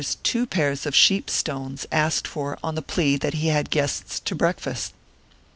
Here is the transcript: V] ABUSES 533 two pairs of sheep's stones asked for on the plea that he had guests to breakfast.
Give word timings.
V] 0.01 0.03
ABUSES 0.03 0.15
533 0.15 0.33
two 0.41 0.45
pairs 0.47 0.85
of 0.87 0.95
sheep's 0.95 1.33
stones 1.33 1.85
asked 1.91 2.27
for 2.27 2.57
on 2.63 2.73
the 2.73 2.81
plea 2.81 3.17
that 3.17 3.35
he 3.35 3.49
had 3.49 3.69
guests 3.69 4.19
to 4.21 4.33
breakfast. 4.33 4.93